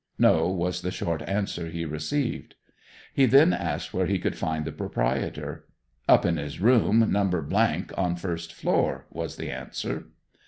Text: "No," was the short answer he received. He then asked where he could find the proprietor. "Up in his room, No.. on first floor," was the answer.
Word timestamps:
"No," 0.17 0.49
was 0.49 0.81
the 0.81 0.89
short 0.89 1.21
answer 1.29 1.67
he 1.69 1.85
received. 1.85 2.55
He 3.13 3.27
then 3.27 3.53
asked 3.53 3.93
where 3.93 4.07
he 4.07 4.17
could 4.17 4.35
find 4.35 4.65
the 4.65 4.71
proprietor. 4.71 5.67
"Up 6.09 6.25
in 6.25 6.37
his 6.37 6.59
room, 6.59 7.05
No.. 7.11 7.45
on 7.95 8.15
first 8.15 8.51
floor," 8.51 9.05
was 9.11 9.35
the 9.35 9.51
answer. 9.51 10.07